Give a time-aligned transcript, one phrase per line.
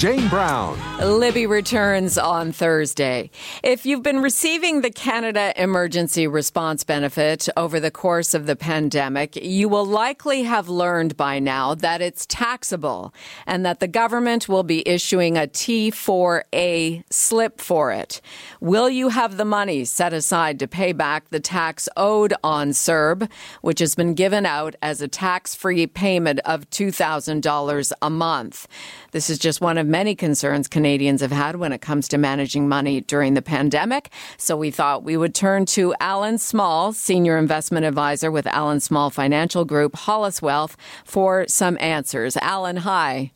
[0.00, 0.78] Jane Brown.
[0.98, 3.30] Libby returns on Thursday.
[3.62, 9.36] If you've been receiving the Canada Emergency Response Benefit over the course of the pandemic,
[9.36, 13.12] you will likely have learned by now that it's taxable
[13.46, 18.22] and that the government will be issuing a T4A slip for it.
[18.58, 23.30] Will you have the money set aside to pay back the tax owed on CERB,
[23.60, 28.66] which has been given out as a tax free payment of $2,000 a month?
[29.12, 32.68] This is just one of many concerns Canadians have had when it comes to managing
[32.68, 34.10] money during the pandemic.
[34.38, 39.10] So we thought we would turn to Allan Small, Senior Investment Advisor with Allan Small
[39.10, 42.36] Financial Group, HollisWealth, for some answers.
[42.36, 43.32] Allan, hi.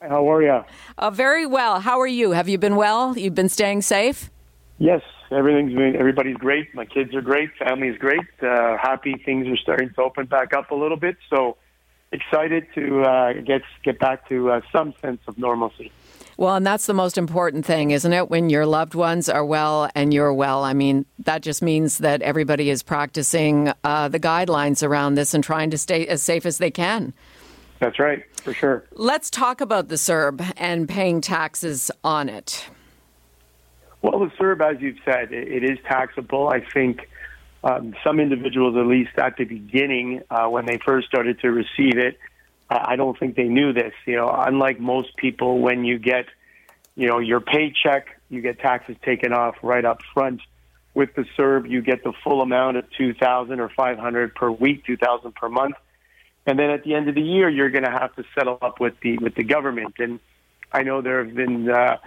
[0.00, 0.64] How are you?
[0.98, 1.80] Uh, very well.
[1.80, 2.32] How are you?
[2.32, 3.16] Have you been well?
[3.16, 4.30] You've been staying safe?
[4.78, 5.00] Yes,
[5.32, 6.74] everything's been, everybody's great.
[6.74, 7.48] My kids are great.
[7.58, 8.20] Family's great.
[8.42, 11.16] Uh, happy things are starting to open back up a little bit.
[11.30, 11.56] So
[12.12, 15.92] excited to uh, get get back to uh, some sense of normalcy.
[16.38, 18.28] Well, and that's the most important thing, isn't it?
[18.28, 20.64] When your loved ones are well and you're well.
[20.64, 25.42] I mean, that just means that everybody is practicing uh, the guidelines around this and
[25.42, 27.14] trying to stay as safe as they can.
[27.78, 28.84] That's right, for sure.
[28.92, 32.66] Let's talk about the CERB and paying taxes on it.
[34.02, 36.48] Well, the CERB, as you've said, it is taxable.
[36.48, 37.08] I think
[37.68, 41.96] um, some individuals, at least at the beginning, uh, when they first started to receive
[42.08, 42.14] it,
[42.68, 43.94] I don't think they knew this.
[44.06, 46.26] You know, unlike most people, when you get,
[47.00, 50.40] you know, your paycheck, you get taxes taken off right up front.
[51.00, 54.50] With the CERB, you get the full amount of two thousand or five hundred per
[54.50, 55.76] week, two thousand per month,
[56.46, 58.80] and then at the end of the year, you're going to have to settle up
[58.80, 59.94] with the with the government.
[60.04, 60.18] And
[60.72, 61.98] I know there have been uh,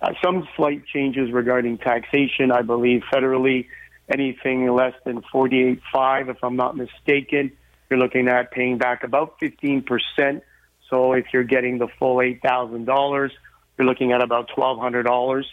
[0.00, 2.52] uh, some slight changes regarding taxation.
[2.60, 3.66] I believe federally
[4.08, 7.52] anything less than 48.5, if I'm not mistaken,
[7.90, 10.42] you're looking at paying back about 15%.
[10.90, 13.30] So if you're getting the full $8,000,
[13.78, 15.44] you're looking at about $1,200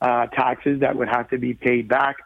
[0.00, 2.16] uh, taxes that would have to be paid back.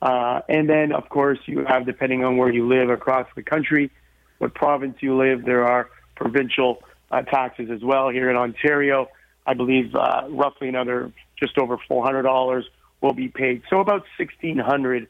[0.00, 3.90] Uh, and then, of course, you have, depending on where you live across the country,
[4.38, 8.10] what province you live, there are provincial uh, taxes as well.
[8.10, 9.08] Here in Ontario,
[9.46, 12.62] I believe uh, roughly another just over $400
[13.00, 13.62] will be paid.
[13.70, 15.08] So about 1600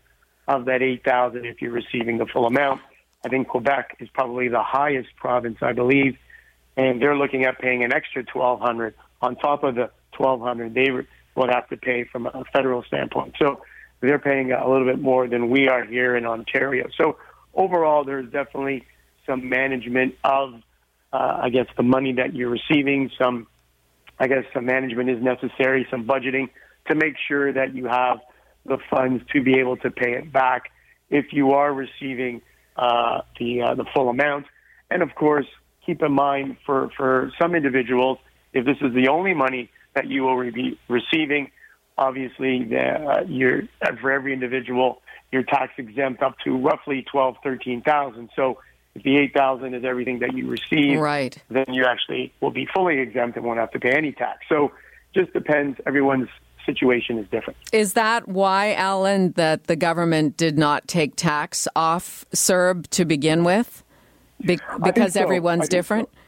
[0.48, 2.80] of that 8,000 if you're receiving the full amount.
[3.24, 6.16] I think Quebec is probably the highest province, I believe,
[6.76, 10.90] and they're looking at paying an extra 1,200 on top of the 1,200 they
[11.34, 13.34] would have to pay from a federal standpoint.
[13.38, 13.62] So
[14.00, 16.88] they're paying a little bit more than we are here in Ontario.
[16.96, 17.18] So
[17.54, 18.84] overall, there's definitely
[19.26, 20.54] some management of,
[21.12, 23.10] uh, I guess, the money that you're receiving.
[23.18, 23.48] Some,
[24.18, 26.48] I guess, some management is necessary, some budgeting
[26.88, 28.18] to make sure that you have
[28.68, 30.70] the funds to be able to pay it back
[31.10, 32.42] if you are receiving
[32.76, 34.46] uh, the uh, the full amount.
[34.90, 35.46] And of course,
[35.84, 38.18] keep in mind for for some individuals,
[38.52, 41.50] if this is the only money that you will be receiving,
[41.96, 43.62] obviously the, uh, you're
[44.00, 45.02] for every individual
[45.32, 48.30] you're tax exempt up to roughly twelve thirteen thousand.
[48.36, 48.58] So
[48.94, 51.36] if the eight thousand is everything that you receive, right.
[51.50, 54.46] then you actually will be fully exempt and won't have to pay any tax.
[54.48, 54.72] So
[55.14, 55.78] just depends.
[55.86, 56.28] Everyone's
[56.66, 57.56] situation is different.
[57.72, 63.44] Is that why, Allan, that the government did not take tax off CERB to begin
[63.44, 63.82] with?
[64.40, 65.20] Be- because so.
[65.22, 66.10] everyone's different?
[66.12, 66.18] So.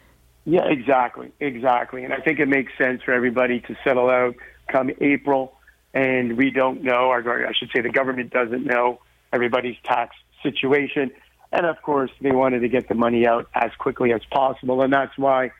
[0.46, 2.04] Yeah, exactly, exactly.
[2.04, 4.34] And I think it makes sense for everybody to settle out
[4.68, 5.54] come April.
[5.92, 9.00] And we don't know, or I should say the government doesn't know
[9.32, 11.10] everybody's tax situation.
[11.52, 14.82] And of course, they wanted to get the money out as quickly as possible.
[14.82, 15.50] And that's why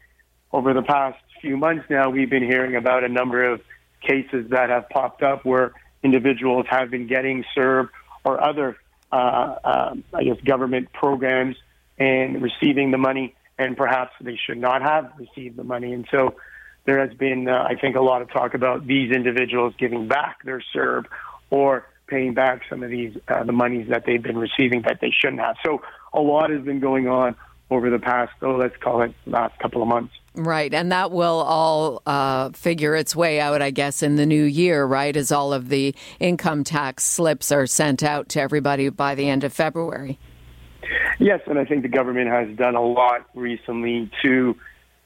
[0.52, 3.60] over the past few months now, we've been hearing about a number of
[4.00, 5.72] cases that have popped up where
[6.02, 7.88] individuals have been getting CERB
[8.24, 8.76] or other,
[9.12, 11.56] uh, uh, I guess, government programs
[11.98, 15.92] and receiving the money, and perhaps they should not have received the money.
[15.92, 16.36] And so
[16.84, 20.42] there has been, uh, I think, a lot of talk about these individuals giving back
[20.44, 21.06] their CERB
[21.50, 25.10] or paying back some of these uh, the monies that they've been receiving that they
[25.10, 25.56] shouldn't have.
[25.64, 27.36] So a lot has been going on
[27.70, 30.14] over the past, oh, let's call it last couple of months.
[30.34, 34.44] Right, and that will all uh, figure its way out, I guess, in the new
[34.44, 35.16] year, right?
[35.16, 39.42] As all of the income tax slips are sent out to everybody by the end
[39.42, 40.18] of February.
[41.18, 44.56] Yes, and I think the government has done a lot recently to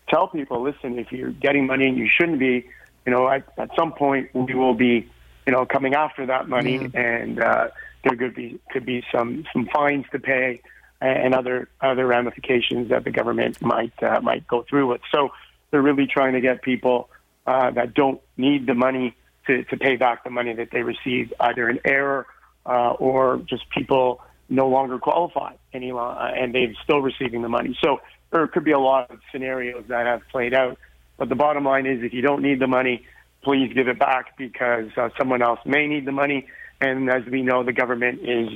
[0.09, 2.69] tell people listen, if you're getting money and you shouldn't be,
[3.07, 5.09] you know, at, at some point we will be,
[5.47, 6.97] you know, coming after that money, mm-hmm.
[6.97, 7.69] and uh,
[8.05, 10.61] there could be could be some some fines to pay
[11.07, 15.01] and other other ramifications that the government might uh, might go through with.
[15.13, 15.31] So
[15.71, 17.09] they're really trying to get people
[17.47, 19.17] uh, that don't need the money
[19.47, 22.27] to, to pay back the money that they received, either in error
[22.65, 27.77] uh, or just people no longer qualify any uh, and they're still receiving the money.
[27.83, 28.01] So
[28.31, 30.79] there could be a lot of scenarios that have played out.
[31.17, 33.07] But the bottom line is, if you don't need the money,
[33.43, 36.47] please give it back because uh, someone else may need the money.
[36.83, 38.49] And as we know, the government is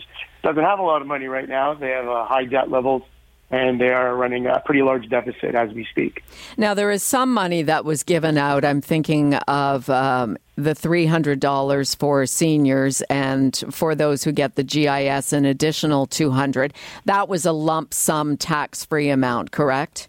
[0.43, 1.75] doesn't have a lot of money right now.
[1.75, 3.03] They have uh, high debt levels
[3.51, 6.25] and they are running a pretty large deficit as we speak.
[6.57, 8.65] Now, there is some money that was given out.
[8.65, 15.33] I'm thinking of um, the $300 for seniors and for those who get the GIS,
[15.33, 16.75] an additional 200
[17.05, 20.09] That was a lump sum tax free amount, correct?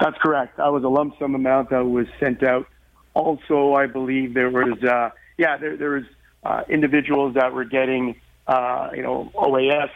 [0.00, 0.56] That's correct.
[0.56, 2.66] That was a lump sum amount that was sent out.
[3.14, 6.04] Also, I believe there was, uh, yeah, there, there was
[6.46, 8.04] uh, individuals that were getting,
[8.46, 9.90] uh, you know, OAS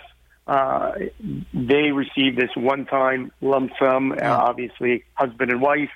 [0.51, 0.93] uh,
[1.55, 4.11] they received this one-time lump sum.
[4.13, 5.91] Uh, obviously, husband and wife,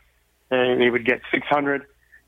[0.48, 1.82] and they would get 600.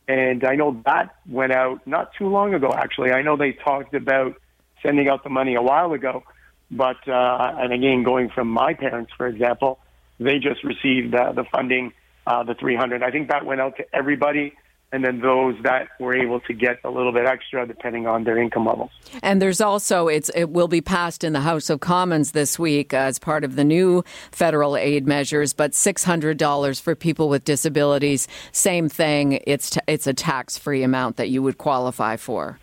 [0.09, 2.73] And I know that went out not too long ago.
[2.77, 4.35] Actually, I know they talked about
[4.83, 6.25] sending out the money a while ago.
[6.69, 9.79] But uh, and again, going from my parents, for example,
[10.19, 11.93] they just received uh, the funding,
[12.27, 13.05] uh, the 300.
[13.05, 14.53] I think that went out to everybody
[14.93, 18.39] and then those that were able to get a little bit extra depending on their
[18.39, 18.91] income levels.
[19.23, 22.95] And there's also it's it will be passed in the House of Commons this week
[22.95, 28.89] as part of the new federal aid measures, but $600 for people with disabilities, same
[28.89, 32.59] thing, it's t- it's a tax-free amount that you would qualify for.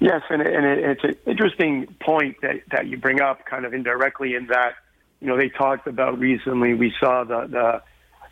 [0.00, 4.34] Yes, and, and it's an interesting point that, that you bring up kind of indirectly
[4.34, 4.72] in that,
[5.20, 7.82] you know, they talked about recently, we saw the, the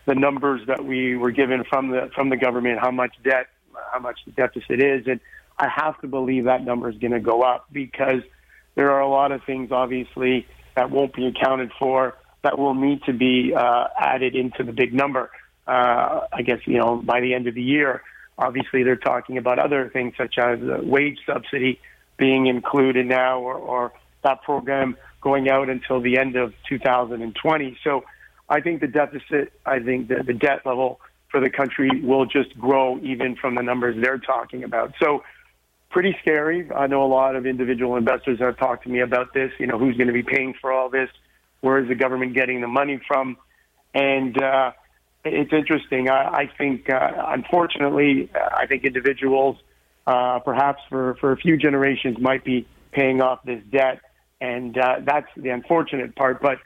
[0.09, 3.47] the numbers that we were given from the from the government, how much debt,
[3.93, 5.21] how much the deficit is, and
[5.59, 8.23] I have to believe that number is going to go up because
[8.75, 10.47] there are a lot of things, obviously,
[10.77, 14.95] that won't be accounted for that will need to be uh, added into the big
[14.95, 15.31] number.
[15.67, 18.03] Uh, I guess you know by the end of the year.
[18.39, 21.81] Obviously, they're talking about other things such as the wage subsidy
[22.17, 27.77] being included now, or, or that program going out until the end of 2020.
[27.83, 28.05] So
[28.49, 31.01] I think the deficit, I think the, the debt level
[31.31, 34.95] for the country will just grow even from the numbers they're talking about.
[35.01, 35.23] So
[35.91, 36.71] pretty scary.
[36.73, 39.53] I know a lot of individual investors have talked to me about this.
[39.59, 41.11] You know, who's going to be paying for all this?
[41.61, 43.37] Where is the government getting the money from?
[43.95, 44.73] And uh,
[45.25, 46.09] it's interesting.
[46.09, 49.57] I, I think, uh, unfortunately, I think individuals,
[50.07, 54.01] uh, perhaps for, for a few generations, might be paying off this debt.
[54.41, 56.41] And uh, that's the unfortunate part.
[56.41, 56.59] But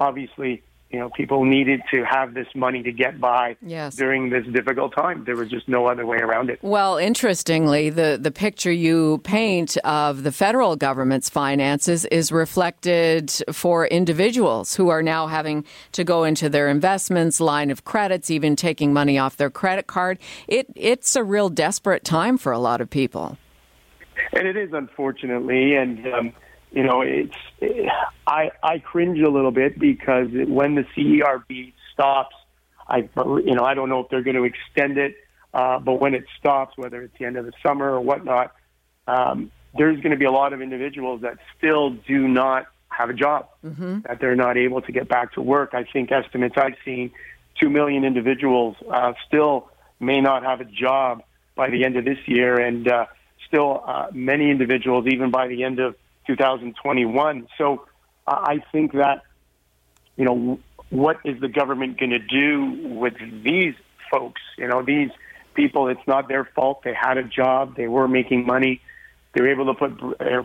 [0.00, 3.94] obviously, you know, people needed to have this money to get by yes.
[3.94, 5.22] during this difficult time.
[5.24, 6.58] There was just no other way around it.
[6.62, 13.86] Well, interestingly, the, the picture you paint of the federal government's finances is reflected for
[13.86, 18.92] individuals who are now having to go into their investments, line of credits, even taking
[18.94, 20.18] money off their credit card.
[20.46, 23.36] It, it's a real desperate time for a lot of people.
[24.32, 25.74] And it is, unfortunately.
[25.74, 26.32] And, um,
[26.70, 27.34] you know, it's
[28.26, 32.34] I I cringe a little bit because when the CERB stops,
[32.86, 35.16] I you know I don't know if they're going to extend it,
[35.54, 38.54] uh, but when it stops, whether it's the end of the summer or whatnot,
[39.06, 43.14] um, there's going to be a lot of individuals that still do not have a
[43.14, 44.00] job, mm-hmm.
[44.00, 45.70] that they're not able to get back to work.
[45.72, 47.12] I think estimates I've seen,
[47.60, 49.70] two million individuals uh, still
[50.00, 51.22] may not have a job
[51.54, 53.06] by the end of this year, and uh,
[53.46, 55.96] still uh, many individuals even by the end of
[56.28, 57.48] 2021.
[57.58, 57.86] So
[58.26, 59.22] I think that,
[60.16, 63.74] you know, what is the government going to do with these
[64.10, 64.40] folks?
[64.56, 65.10] You know, these
[65.54, 66.82] people, it's not their fault.
[66.84, 68.80] They had a job, they were making money,
[69.32, 69.98] they were able to put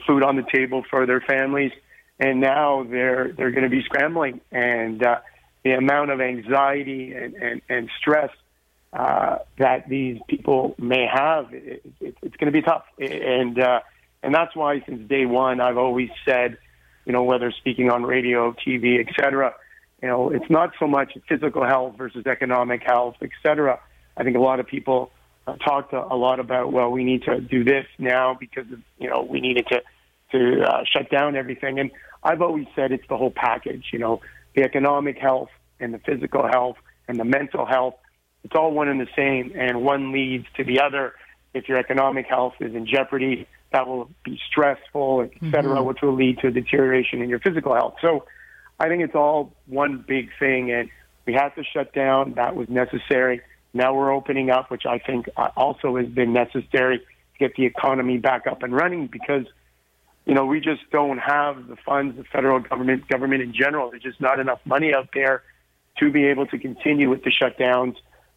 [0.07, 1.71] food on the table for their families,
[2.19, 4.41] and now they're they're going to be scrambling.
[4.51, 5.19] And uh,
[5.63, 8.29] the amount of anxiety and, and, and stress
[8.91, 12.85] uh, that these people may have, it, it, it's going to be tough.
[12.99, 13.79] And uh,
[14.23, 16.57] and that's why since day one, I've always said,
[17.05, 19.53] you know, whether speaking on radio, TV, et cetera,
[20.01, 23.79] you know, it's not so much physical health versus economic health, et cetera.
[24.17, 25.11] I think a lot of people
[25.45, 28.65] uh, talk to a lot about, well, we need to do this now because,
[28.97, 29.81] you know, we needed to,
[30.31, 31.79] to uh, shut down everything.
[31.79, 31.91] And
[32.23, 34.21] I've always said it's the whole package, you know,
[34.55, 35.49] the economic health
[35.79, 36.77] and the physical health
[37.07, 37.95] and the mental health.
[38.43, 41.13] It's all one and the same, and one leads to the other.
[41.53, 45.87] If your economic health is in jeopardy, that will be stressful, et cetera, mm-hmm.
[45.87, 47.95] which will lead to a deterioration in your physical health.
[48.01, 48.25] So
[48.79, 50.89] I think it's all one big thing, and
[51.25, 52.33] we had to shut down.
[52.35, 53.41] That was necessary.
[53.73, 57.05] Now we're opening up, which I think uh, also has been necessary to
[57.39, 59.45] get the economy back up and running because,
[60.27, 63.89] you know, we just don't have the funds, the federal government, government in general.
[63.89, 65.41] There's just not enough money out there
[65.97, 67.95] to be able to continue with the shutdowns.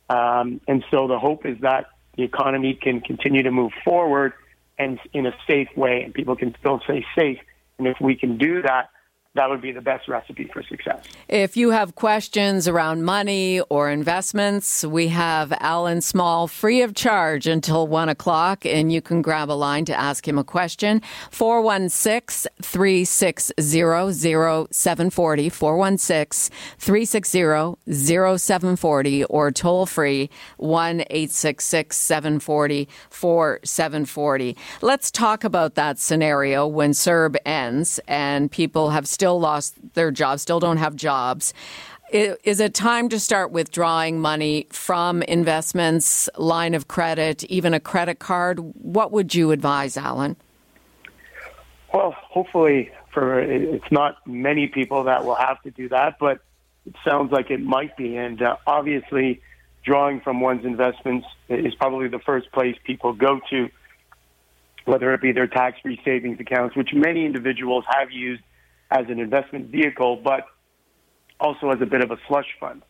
[0.08, 4.32] Um, and so the hope is that the economy can continue to move forward
[4.78, 7.38] and in a safe way, and people can still stay safe.
[7.78, 8.90] And if we can do that,
[9.36, 11.04] that would be the best recipe for success.
[11.28, 17.46] If you have questions around money or investments, we have Allan Small free of charge
[17.46, 21.02] until one o'clock, and you can grab a line to ask him a question.
[21.30, 23.52] 416 360
[24.72, 34.56] 0740, 416 360 0740, or toll free 1 866 740 4740.
[34.80, 40.12] Let's talk about that scenario when CERB ends and people have still still lost their
[40.12, 41.52] jobs, still don't have jobs.
[42.12, 48.20] Is it time to start withdrawing money from investments, line of credit, even a credit
[48.20, 48.60] card?
[48.60, 50.36] What would you advise, Allan?
[51.92, 56.38] Well, hopefully, for it's not many people that will have to do that, but
[56.86, 58.16] it sounds like it might be.
[58.16, 59.42] And uh, obviously,
[59.82, 63.70] drawing from one's investments is probably the first place people go to,
[64.84, 68.44] whether it be their tax-free savings accounts, which many individuals have used
[68.90, 70.46] as an investment vehicle, but
[71.40, 72.82] also as a bit of a slush fund.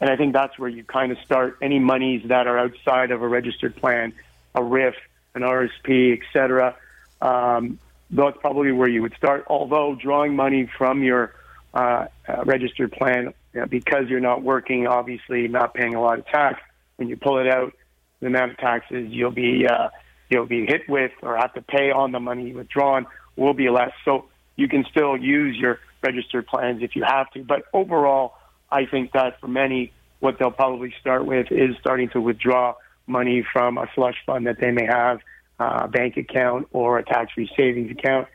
[0.00, 3.22] And I think that's where you kind of start any monies that are outside of
[3.22, 4.12] a registered plan,
[4.54, 4.94] a RIF,
[5.34, 6.76] an RSP, et cetera.
[7.22, 7.78] Um,
[8.10, 9.44] that's probably where you would start.
[9.46, 11.34] Although drawing money from your
[11.72, 16.18] uh, uh, registered plan, you know, because you're not working, obviously not paying a lot
[16.18, 16.60] of tax,
[16.96, 17.72] when you pull it out,
[18.20, 19.88] the amount of taxes you'll be uh,
[20.28, 23.92] you'll be hit with or have to pay on the money withdrawn will be less.
[24.04, 27.42] So you can still use your registered plans if you have to.
[27.42, 28.34] But overall,
[28.70, 32.74] I think that for many, what they'll probably start with is starting to withdraw
[33.06, 35.20] money from a slush fund that they may have,
[35.60, 38.26] uh, a bank account or a tax-free savings account,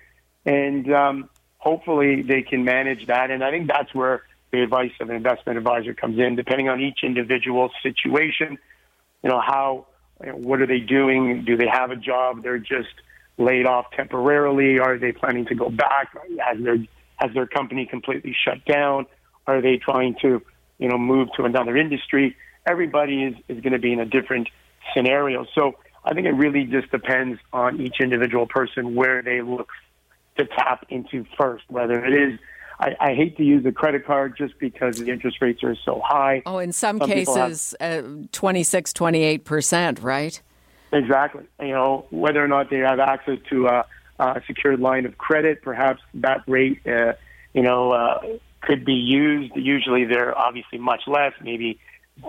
[0.46, 3.32] and um, hopefully they can manage that.
[3.32, 6.82] And I think that's where the advice of an investment advisor comes in, depending on
[6.82, 8.58] each individual situation.
[9.24, 11.44] You know, how, what are they doing?
[11.46, 12.42] Do they have a job?
[12.44, 12.94] They're just
[13.40, 14.80] laid off temporarily?
[14.80, 16.16] Are they planning to go back?
[16.46, 16.78] Has their
[17.16, 19.06] has their company completely shut down?
[19.48, 20.42] Are they trying to,
[20.78, 22.36] you know, move to another industry?
[22.68, 24.48] Everybody is, is going to be in a different
[24.94, 25.46] scenario.
[25.56, 25.74] So
[26.06, 29.70] I think it really just depends on each individual person where they look
[30.38, 32.40] to tap into first, whether it is
[32.80, 36.02] I, I, hate to use a credit card just because the interest rates are so
[36.04, 36.42] high.
[36.46, 40.42] Oh, in some, some cases, have, uh, 26, 28%, right?
[40.92, 41.44] Exactly.
[41.60, 43.86] You know, whether or not they have access to a,
[44.20, 47.14] a secured line of credit, perhaps that rate, uh,
[47.54, 48.22] you know, uh,
[48.62, 49.56] could be used.
[49.56, 51.34] Usually they're obviously much less.
[51.42, 51.80] Maybe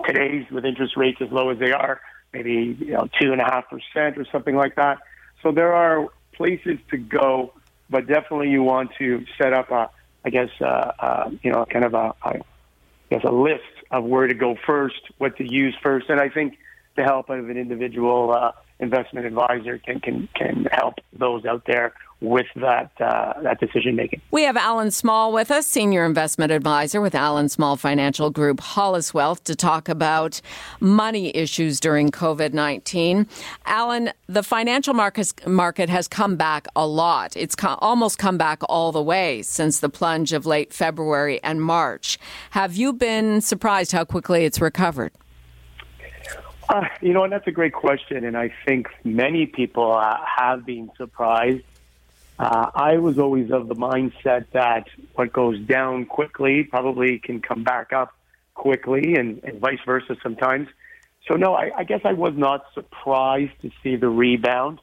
[0.05, 2.01] today's with interest rates as low as they are,
[2.33, 4.99] maybe, you know, two and a half percent or something like that.
[5.41, 7.53] So there are places to go,
[7.89, 9.89] but definitely you want to set up a,
[10.23, 12.41] I guess, uh, uh, you know, kind of a, a, I
[13.09, 16.09] guess a list of where to go first, what to use first.
[16.09, 16.57] And I think,
[16.95, 21.93] the help of an individual uh, investment advisor can, can can help those out there
[22.19, 24.21] with that uh, that decision making.
[24.31, 29.43] We have Allan Small with us, senior investment advisor with Allan Small Financial Group, HollisWealth,
[29.45, 30.41] to talk about
[30.79, 33.27] money issues during COVID nineteen.
[33.65, 37.37] Allan, the financial market market has come back a lot.
[37.37, 42.17] It's almost come back all the way since the plunge of late February and March.
[42.51, 45.11] Have you been surprised how quickly it's recovered?
[46.71, 50.65] Uh, you know, and that's a great question, and I think many people uh, have
[50.65, 51.63] been surprised.
[52.39, 57.63] Uh, I was always of the mindset that what goes down quickly probably can come
[57.63, 58.15] back up
[58.55, 60.67] quickly, and, and vice versa sometimes.
[61.27, 64.79] So, no, I, I guess I was not surprised to see the rebound.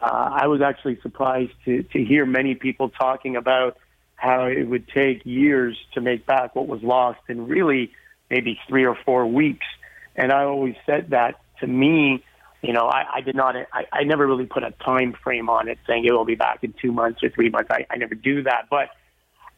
[0.00, 3.76] Uh, I was actually surprised to, to hear many people talking about
[4.14, 7.90] how it would take years to make back what was lost in really
[8.30, 9.66] maybe three or four weeks.
[10.16, 12.24] And I always said that to me,
[12.62, 15.68] you know, I, I did not, I, I never really put a time frame on
[15.68, 17.70] it saying it will be back in two months or three months.
[17.70, 18.68] I, I never do that.
[18.70, 18.90] But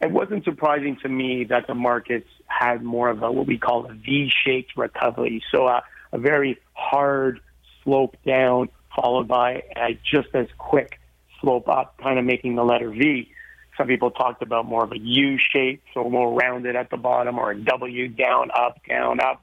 [0.00, 3.87] it wasn't surprising to me that the markets had more of a, what we call
[3.87, 5.42] a V-shaped recovery.
[5.50, 5.80] So uh,
[6.12, 7.40] a very hard
[7.82, 11.00] slope down followed by a just as quick
[11.40, 13.30] slope up, kind of making the letter V.
[13.76, 17.38] Some people talked about more of a U shape, so more rounded at the bottom,
[17.38, 19.42] or a W down, up, down, up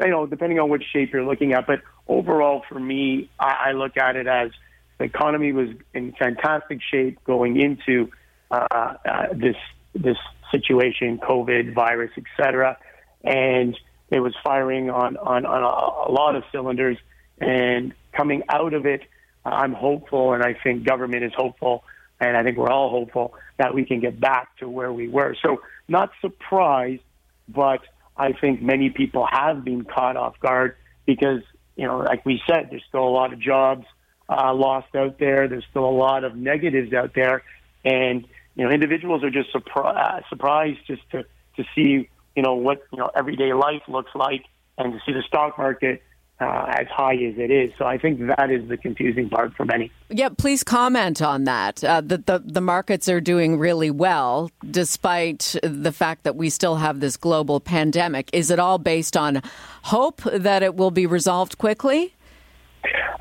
[0.00, 1.66] you know, depending on which shape you're looking at.
[1.66, 4.50] But overall, for me, I, I look at it as
[4.98, 8.10] the economy was in fantastic shape going into
[8.50, 8.66] uh,
[9.04, 9.56] uh, this
[9.94, 10.16] this
[10.50, 12.78] situation, COVID, virus, etc.
[13.24, 13.78] And
[14.10, 16.98] it was firing on on, on a, a lot of cylinders,
[17.38, 19.02] and coming out of it,
[19.44, 21.84] I'm hopeful, and I think government is hopeful,
[22.20, 25.36] and I think we're all hopeful that we can get back to where we were.
[25.42, 27.02] So, not surprised,
[27.48, 27.80] but
[28.16, 31.42] I think many people have been caught off guard because,
[31.76, 33.86] you know, like we said, there's still a lot of jobs
[34.28, 35.48] uh, lost out there.
[35.48, 37.42] There's still a lot of negatives out there,
[37.84, 41.24] and you know, individuals are just surpri- uh, surprised just to
[41.56, 44.44] to see, you know, what you know everyday life looks like,
[44.78, 46.02] and to see the stock market
[46.38, 47.72] uh, as high as it is.
[47.78, 49.90] So I think that is the confusing part for many.
[50.10, 51.82] Yeah, please comment on that.
[51.82, 56.76] Uh, the, the, the markets are doing really well despite the fact that we still
[56.76, 58.28] have this global pandemic.
[58.32, 59.42] Is it all based on
[59.82, 62.12] hope that it will be resolved quickly?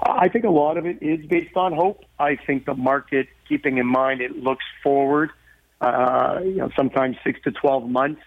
[0.01, 2.03] I think a lot of it is based on hope.
[2.19, 5.31] I think the market, keeping in mind it looks forward,
[5.81, 8.22] uh, you know, sometimes six to twelve months.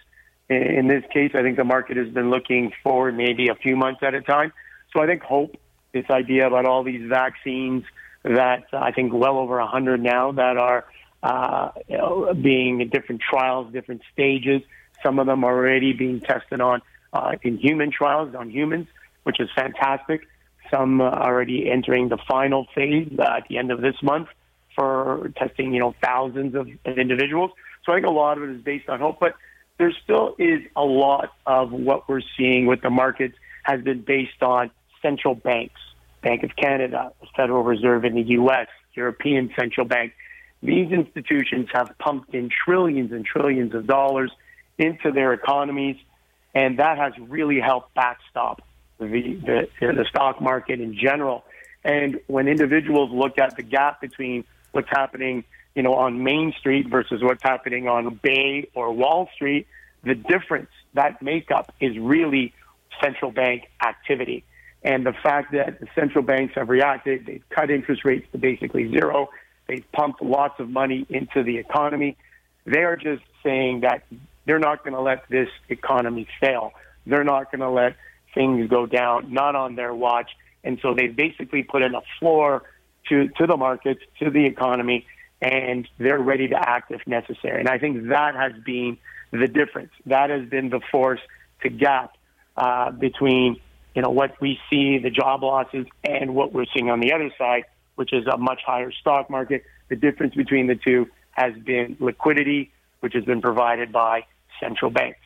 [0.49, 4.01] In this case, I think the market has been looking forward maybe a few months
[4.03, 4.53] at a time.
[4.93, 5.57] So I think hope,
[5.93, 7.85] this idea about all these vaccines
[8.25, 10.85] that uh, I think well over a hundred now that are
[11.23, 14.63] uh, you know, being in different trials, different stages.
[15.03, 18.87] Some of them are already being tested on uh, in human trials on humans,
[19.23, 20.27] which is fantastic.
[20.71, 24.29] Some uh, already entering the final phase uh, at the end of this month
[24.77, 27.51] for testing, you know, thousands of, of individuals.
[27.85, 29.35] So I think a lot of it is based on hope, but
[29.79, 34.43] there still is a lot of what we're seeing with the markets has been based
[34.43, 34.71] on
[35.03, 35.81] central banks,
[36.23, 40.13] Bank of Canada, the Federal Reserve in the U.S., European Central Bank.
[40.63, 44.33] These institutions have pumped in trillions and trillions of dollars
[44.77, 45.97] into their economies,
[46.55, 48.63] and that has really helped backstop
[48.99, 51.45] the, the, the stock market in general.
[51.85, 56.89] And when individuals look at the gap between what's happening, you know, on Main Street
[56.89, 59.67] versus what's happening on Bay or Wall Street,
[60.03, 62.53] the difference, that makeup is really
[63.01, 64.45] central bank activity.
[64.83, 68.91] And the fact that the central banks have reacted, they've cut interest rates to basically
[68.91, 69.31] zero,
[69.67, 72.17] they've pumped lots of money into the economy.
[72.65, 74.05] They are just saying that
[74.47, 76.73] they're not going to let this economy fail.
[77.07, 77.97] They're not going to let
[78.35, 80.31] things go down, not on their watch.
[80.63, 82.63] And so they've basically put in a floor
[83.09, 85.07] to, to the markets, to the economy,
[85.41, 87.61] and they're ready to act if necessary.
[87.61, 88.99] And I think that has been
[89.31, 89.93] the difference.
[90.07, 91.21] That has been the force
[91.63, 92.17] to gap
[92.57, 93.61] uh, between
[93.95, 97.31] you know what we see, the job losses, and what we're seeing on the other
[97.37, 97.65] side,
[97.97, 99.65] which is a much higher stock market.
[99.89, 104.27] The difference between the two has been liquidity, which has been provided by
[104.61, 105.21] central banks.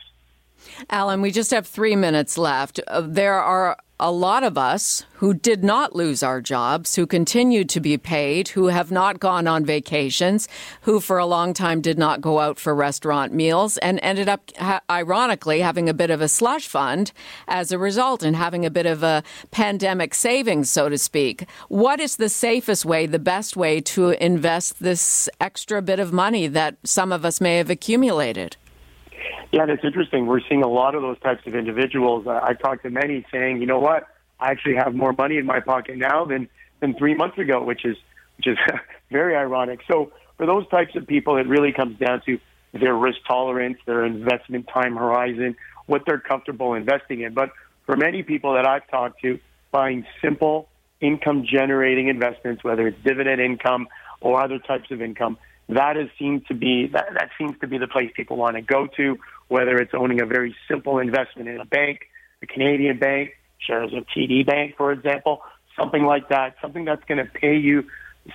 [0.90, 2.81] Allan, we just have three minutes left.
[2.87, 7.69] Uh, there are a lot of us who did not lose our jobs, who continued
[7.69, 10.49] to be paid, who have not gone on vacations,
[10.81, 14.51] who for a long time did not go out for restaurant meals, and ended up,
[14.91, 17.12] ironically, having a bit of a slush fund
[17.47, 21.47] as a result and having a bit of a pandemic savings, so to speak.
[21.69, 26.49] What is the safest way, the best way to invest this extra bit of money
[26.49, 28.57] that some of us may have accumulated?
[29.53, 30.27] Yeah, that's interesting.
[30.27, 32.27] We're seeing a lot of those types of individuals.
[32.27, 34.07] I, I talked to many saying, you know what,
[34.41, 36.49] I actually have more money in my pocket now than
[36.81, 37.97] than three months ago, which is
[38.38, 38.59] which is
[39.11, 39.81] very ironic.
[39.87, 42.38] So for those types of people, it really comes down to
[42.73, 45.55] their risk tolerance, their investment time horizon,
[45.87, 47.35] what they're comfortable investing in.
[47.35, 47.51] But
[47.85, 49.38] for many people that I've talked to,
[49.71, 50.69] buying simple
[51.01, 53.88] income generating investments, whether it's dividend income
[54.21, 55.37] or other types of income,
[55.69, 58.62] that is seems to be that, that seems to be the place people want to
[58.62, 59.19] go to,
[59.53, 62.09] whether it's owning a very simple investment in a bank,
[62.43, 65.43] a Canadian bank, shares of TD Bank, for example,
[65.79, 67.85] something like that, something that's going to pay you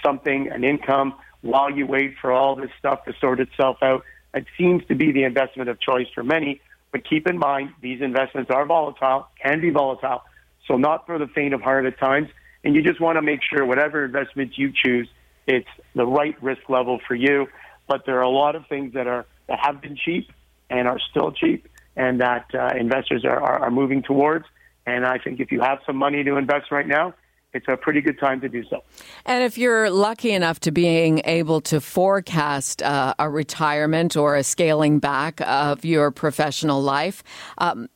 [0.06, 4.04] something, an income, while you wait for all this stuff to sort itself out.
[4.36, 6.62] It seems to be the investment of choice for many.
[6.92, 10.22] But keep in mind, these investments are volatile, can be volatile,
[10.68, 12.30] so not for the faint of heart at times.
[12.64, 15.10] And you just want to make sure whatever investments you choose
[15.48, 17.48] it's the right risk level for you.
[17.88, 20.30] But there are a lot of things that are that have been cheap
[20.70, 24.46] and are still cheap, and that uh, investors are, are, are moving towards.
[24.86, 27.14] And I think if you have some money to invest right now,
[27.54, 28.84] it's a pretty good time to do so.
[29.26, 34.44] And if you're lucky enough to being able to forecast uh, a retirement or a
[34.44, 37.24] scaling back of your professional life,
[37.58, 37.88] um,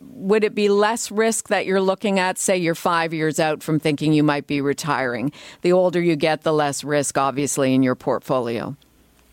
[0.00, 2.36] would it be less risk that you're looking at?
[2.36, 5.32] Say you're five years out from thinking you might be retiring.
[5.62, 8.76] The older you get, the less risk, obviously, in your portfolio.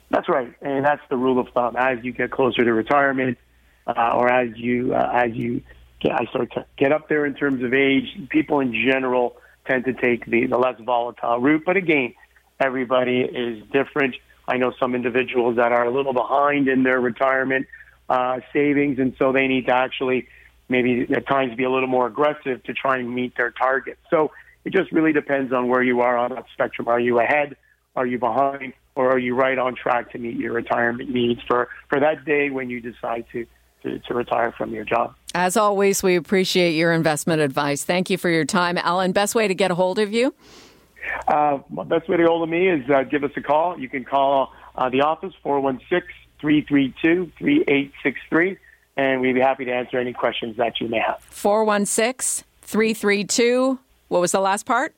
[0.10, 1.76] That's right, and that's the rule of thumb.
[1.78, 3.38] As you get closer to retirement,
[3.86, 5.62] uh, or as you uh, as you
[6.00, 9.86] get, I start to get up there in terms of age, people in general tend
[9.86, 11.64] to take the, the less volatile route.
[11.66, 12.14] But again,
[12.60, 14.16] everybody is different.
[14.48, 17.68] I know some individuals that are a little behind in their retirement
[18.08, 20.30] uh, savings, and so they need to actually
[20.70, 24.00] maybe at times be a little more aggressive to try and meet their targets.
[24.10, 24.32] So
[24.64, 26.88] it just really depends on where you are on that spectrum.
[26.88, 27.56] Are you ahead?
[27.96, 28.74] Are you behind?
[28.98, 32.50] Or are you right on track to meet your retirement needs for, for that day
[32.50, 33.46] when you decide to,
[33.84, 35.14] to, to retire from your job?
[35.36, 37.84] As always, we appreciate your investment advice.
[37.84, 38.76] Thank you for your time.
[38.80, 40.34] Allan, best way to get a hold of you?
[41.28, 43.80] Uh, best way to get a hold of me is uh, give us a call.
[43.80, 46.02] You can call uh, the office, 416
[46.42, 48.58] 332 3863,
[48.98, 51.22] and we'd be happy to answer any questions that you may have.
[51.22, 54.96] 416 332, what was the last part?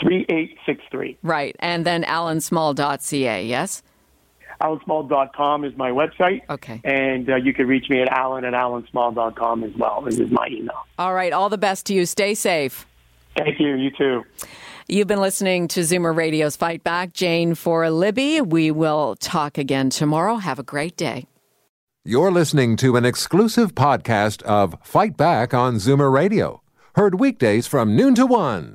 [0.00, 1.18] 3863.
[1.22, 1.56] Right.
[1.58, 3.82] And then alansmall.ca, yes?
[4.60, 6.42] AlanSmall.com is my website.
[6.48, 6.80] Okay.
[6.84, 10.02] And uh, you can reach me at alan at alansmall.com as well.
[10.02, 10.86] This is my email.
[10.98, 11.32] All right.
[11.32, 12.06] All the best to you.
[12.06, 12.86] Stay safe.
[13.36, 13.74] Thank you.
[13.74, 14.24] You too.
[14.88, 17.12] You've been listening to Zoomer Radio's Fight Back.
[17.12, 18.40] Jane for Libby.
[18.40, 20.36] We will talk again tomorrow.
[20.36, 21.26] Have a great day.
[22.04, 26.60] You're listening to an exclusive podcast of Fight Back on Zoomer Radio,
[26.96, 28.74] heard weekdays from noon to one.